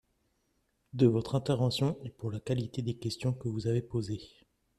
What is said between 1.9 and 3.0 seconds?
et pour la qualité des